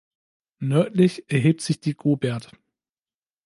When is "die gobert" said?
1.79-2.51